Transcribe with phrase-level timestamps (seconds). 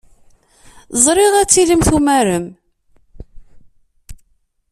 [1.03, 2.45] Ẓriɣ ad tilim tumarem.